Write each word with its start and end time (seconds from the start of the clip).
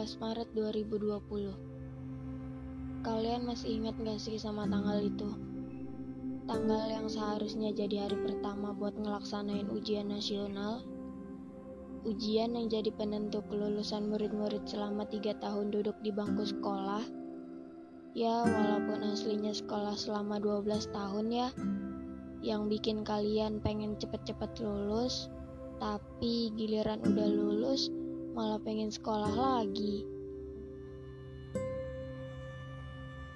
Maret 0.00 0.48
2020 0.56 3.04
Kalian 3.04 3.44
masih 3.44 3.84
ingat 3.84 4.00
gak 4.00 4.16
sih 4.16 4.40
sama 4.40 4.64
tanggal 4.64 4.96
itu? 4.96 5.28
Tanggal 6.48 6.88
yang 6.88 7.04
seharusnya 7.04 7.68
jadi 7.76 8.08
hari 8.08 8.16
pertama 8.24 8.72
buat 8.72 8.96
ngelaksanain 8.96 9.68
ujian 9.68 10.08
nasional? 10.08 10.80
Ujian 12.08 12.56
yang 12.56 12.72
jadi 12.72 12.88
penentu 12.96 13.44
kelulusan 13.52 14.08
murid-murid 14.08 14.64
selama 14.64 15.04
tiga 15.04 15.36
tahun 15.36 15.68
duduk 15.68 16.00
di 16.00 16.16
bangku 16.16 16.48
sekolah? 16.48 17.04
Ya 18.16 18.40
walaupun 18.40 19.04
aslinya 19.04 19.52
sekolah 19.52 20.00
selama 20.00 20.40
12 20.40 20.96
tahun 20.96 21.26
ya 21.28 21.52
Yang 22.40 22.62
bikin 22.72 23.04
kalian 23.04 23.60
pengen 23.60 24.00
cepet-cepet 24.00 24.64
lulus 24.64 25.28
Tapi 25.76 26.56
giliran 26.56 27.04
udah 27.04 27.28
lulus 27.28 27.92
malah 28.40 28.56
pengen 28.56 28.88
sekolah 28.88 29.36
lagi. 29.36 30.00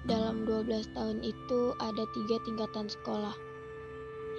Dalam 0.09 0.49
12 0.49 0.97
tahun 0.97 1.21
itu 1.21 1.77
ada 1.77 2.09
tiga 2.17 2.41
tingkatan 2.41 2.89
sekolah. 2.89 3.37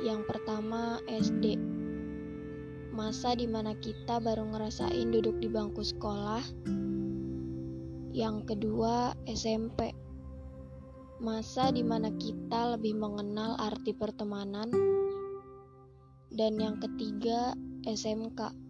Yang 0.03 0.27
pertama 0.27 0.99
SD. 1.07 1.55
Masa 2.91 3.39
di 3.39 3.47
mana 3.47 3.79
kita 3.79 4.19
baru 4.19 4.43
ngerasain 4.51 5.07
duduk 5.15 5.39
di 5.39 5.47
bangku 5.47 5.87
sekolah. 5.87 6.43
Yang 8.11 8.51
kedua 8.51 9.15
SMP. 9.31 9.95
Masa 11.23 11.71
di 11.71 11.87
mana 11.87 12.11
kita 12.19 12.75
lebih 12.75 12.99
mengenal 12.99 13.55
arti 13.63 13.95
pertemanan. 13.95 14.75
Dan 16.35 16.59
yang 16.59 16.83
ketiga 16.83 17.55
SMK 17.87 18.66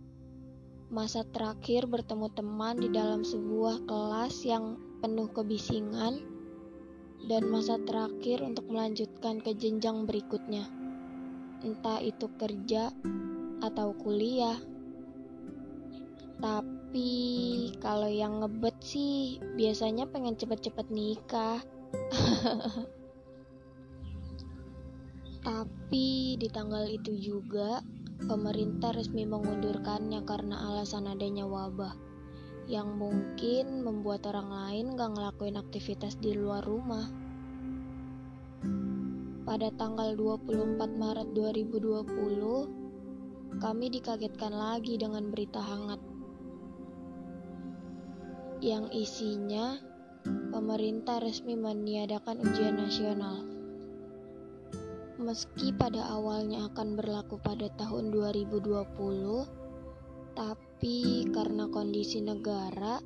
masa 0.86 1.26
terakhir 1.26 1.90
bertemu 1.90 2.30
teman 2.30 2.78
di 2.78 2.86
dalam 2.94 3.26
sebuah 3.26 3.90
kelas 3.90 4.46
yang 4.46 4.78
penuh 5.02 5.26
kebisingan, 5.34 6.22
dan 7.26 7.42
masa 7.50 7.74
terakhir 7.82 8.38
untuk 8.46 8.70
melanjutkan 8.70 9.42
ke 9.42 9.50
jenjang 9.58 10.06
berikutnya, 10.06 10.70
entah 11.66 11.98
itu 11.98 12.30
kerja 12.38 12.94
atau 13.66 13.96
kuliah. 13.98 14.60
Tapi 16.36 17.72
kalau 17.82 18.06
yang 18.06 18.44
ngebet 18.44 18.76
sih 18.84 19.40
biasanya 19.56 20.06
pengen 20.06 20.36
cepet-cepet 20.36 20.86
nikah. 20.92 21.64
Tapi 25.46 26.36
di 26.36 26.48
tanggal 26.50 26.84
itu 26.90 27.16
juga 27.16 27.80
pemerintah 28.24 28.96
resmi 28.96 29.28
mengundurkannya 29.28 30.24
karena 30.24 30.72
alasan 30.72 31.12
adanya 31.12 31.44
wabah 31.44 31.92
yang 32.66 32.98
mungkin 32.98 33.86
membuat 33.86 34.26
orang 34.26 34.50
lain 34.50 34.98
gak 34.98 35.14
ngelakuin 35.14 35.54
aktivitas 35.60 36.18
di 36.18 36.34
luar 36.34 36.66
rumah. 36.66 37.06
Pada 39.46 39.70
tanggal 39.78 40.18
24 40.18 40.98
Maret 40.98 41.30
2020, 41.30 43.62
kami 43.62 43.86
dikagetkan 43.94 44.50
lagi 44.50 44.98
dengan 44.98 45.30
berita 45.30 45.62
hangat 45.62 46.02
yang 48.58 48.90
isinya 48.90 49.78
pemerintah 50.50 51.22
resmi 51.22 51.54
meniadakan 51.54 52.42
ujian 52.42 52.74
nasional. 52.74 53.55
Meski 55.16 55.72
pada 55.72 56.12
awalnya 56.12 56.68
akan 56.68 56.92
berlaku 56.92 57.40
pada 57.40 57.72
tahun 57.80 58.12
2020, 58.12 58.76
tapi 60.36 61.24
karena 61.32 61.64
kondisi 61.72 62.20
negara 62.20 63.00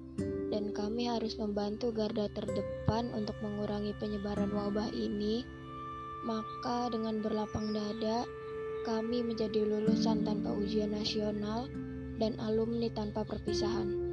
dan 0.50 0.74
kami 0.74 1.06
harus 1.06 1.38
membantu 1.38 1.94
garda 1.94 2.26
terdepan 2.34 3.14
untuk 3.14 3.38
mengurangi 3.38 3.94
penyebaran 4.02 4.50
wabah 4.50 4.90
ini, 4.90 5.46
maka 6.26 6.90
dengan 6.90 7.22
berlapang 7.22 7.70
dada, 7.70 8.26
kami 8.82 9.22
menjadi 9.22 9.62
lulusan 9.62 10.26
tanpa 10.26 10.50
ujian 10.50 10.90
nasional 10.90 11.70
dan 12.18 12.34
alumni 12.42 12.90
tanpa 12.90 13.22
perpisahan. 13.22 14.10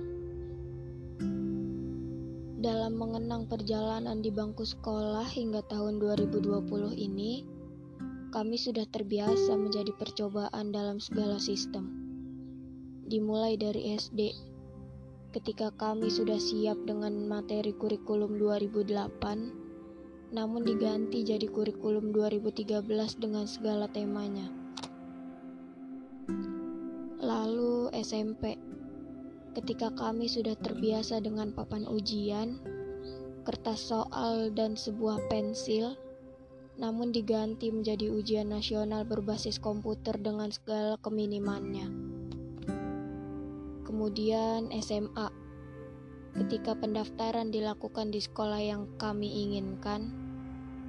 Dalam 2.62 2.94
mengenang 2.94 3.50
perjalanan 3.50 4.22
di 4.22 4.30
bangku 4.30 4.70
sekolah 4.70 5.26
hingga 5.34 5.66
tahun 5.66 5.98
2020 5.98 6.94
ini, 6.94 7.57
kami 8.38 8.54
sudah 8.54 8.86
terbiasa 8.94 9.58
menjadi 9.58 9.98
percobaan 9.98 10.70
dalam 10.70 11.02
segala 11.02 11.42
sistem. 11.42 11.90
Dimulai 13.10 13.58
dari 13.58 13.98
SD, 13.98 14.30
ketika 15.34 15.74
kami 15.74 16.14
sudah 16.14 16.38
siap 16.38 16.78
dengan 16.86 17.26
materi 17.26 17.74
kurikulum 17.74 18.38
2008, 18.38 20.38
namun 20.38 20.62
diganti 20.62 21.26
jadi 21.26 21.50
kurikulum 21.50 22.14
2013 22.14 22.78
dengan 23.18 23.50
segala 23.50 23.90
temanya. 23.90 24.54
Lalu 27.18 27.90
SMP, 27.98 28.54
ketika 29.58 29.90
kami 29.98 30.30
sudah 30.30 30.54
terbiasa 30.62 31.26
dengan 31.26 31.58
papan 31.58 31.90
ujian, 31.90 32.62
kertas 33.50 33.90
soal, 33.90 34.54
dan 34.54 34.78
sebuah 34.78 35.26
pensil 35.26 35.98
namun 36.78 37.10
diganti 37.10 37.74
menjadi 37.74 38.14
ujian 38.14 38.54
nasional 38.54 39.02
berbasis 39.02 39.58
komputer 39.58 40.14
dengan 40.22 40.54
segala 40.54 41.02
keminimannya. 41.02 41.90
Kemudian 43.82 44.70
SMA. 44.78 45.28
Ketika 46.38 46.78
pendaftaran 46.78 47.50
dilakukan 47.50 48.14
di 48.14 48.22
sekolah 48.22 48.62
yang 48.62 48.86
kami 49.02 49.26
inginkan, 49.26 50.14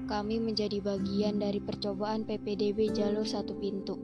kami 0.04 0.36
menjadi 0.36 0.76
bagian 0.84 1.40
dari 1.40 1.56
percobaan 1.56 2.28
PPDB 2.28 2.92
jalur 2.92 3.24
satu 3.24 3.56
pintu. 3.56 3.96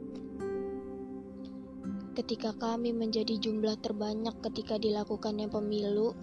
Ketika 2.17 2.57
kami 2.57 2.97
menjadi 2.97 3.37
jumlah 3.37 3.77
terbanyak 3.77 4.33
ketika 4.41 4.81
dilakukannya 4.81 5.51
pemilu, 5.51 6.17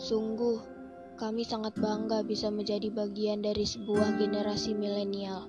sungguh 0.00 0.73
kami 1.14 1.46
sangat 1.46 1.78
bangga 1.78 2.26
bisa 2.26 2.50
menjadi 2.50 2.90
bagian 2.90 3.38
dari 3.38 3.62
sebuah 3.62 4.18
generasi 4.18 4.74
milenial. 4.74 5.46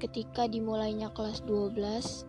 Ketika 0.00 0.48
dimulainya 0.48 1.12
kelas 1.12 1.44
12, 1.44 2.24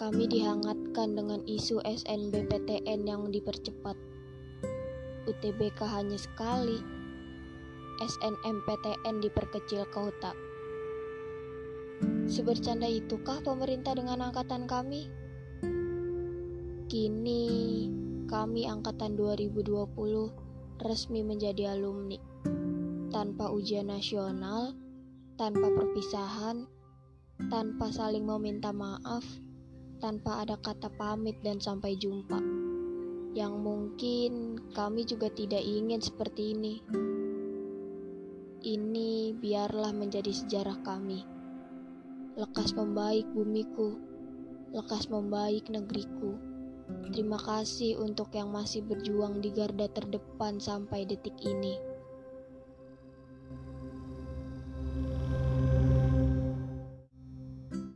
kami 0.00 0.24
dihangatkan 0.24 1.12
dengan 1.12 1.44
isu 1.44 1.84
SNBPTN 1.84 3.04
yang 3.04 3.28
dipercepat. 3.28 3.98
UTBK 5.28 5.78
hanya 5.84 6.16
sekali, 6.16 6.80
SNMPTN 8.00 9.20
diperkecil 9.20 9.84
kota. 9.92 10.32
Sebercanda 12.24 12.88
itukah 12.88 13.44
pemerintah 13.44 13.92
dengan 13.92 14.32
angkatan 14.32 14.64
kami? 14.64 15.12
Kini 16.88 17.86
kami 18.32 18.64
angkatan 18.64 19.12
2020 19.12 19.92
resmi 20.80 21.20
menjadi 21.20 21.76
alumni. 21.76 22.16
Tanpa 23.12 23.52
ujian 23.52 23.92
nasional, 23.92 24.72
tanpa 25.36 25.68
perpisahan, 25.68 26.64
tanpa 27.52 27.92
saling 27.92 28.24
meminta 28.24 28.72
maaf, 28.72 29.20
tanpa 30.00 30.48
ada 30.48 30.56
kata 30.56 30.88
pamit 30.96 31.44
dan 31.44 31.60
sampai 31.60 31.92
jumpa. 32.00 32.40
Yang 33.36 33.54
mungkin 33.60 34.32
kami 34.72 35.04
juga 35.04 35.28
tidak 35.28 35.60
ingin 35.60 36.00
seperti 36.00 36.56
ini. 36.56 36.80
Ini 38.64 39.36
biarlah 39.36 39.92
menjadi 39.92 40.32
sejarah 40.32 40.80
kami. 40.80 41.20
Lekas 42.40 42.72
membaik 42.72 43.28
bumiku, 43.36 44.00
lekas 44.72 45.12
membaik 45.12 45.68
negeriku. 45.68 46.51
Terima 47.12 47.36
kasih 47.36 48.00
untuk 48.00 48.32
yang 48.32 48.48
masih 48.48 48.80
berjuang 48.84 49.44
di 49.44 49.52
garda 49.52 49.84
terdepan 49.92 50.56
sampai 50.56 51.04
detik 51.04 51.36
ini. 51.44 51.91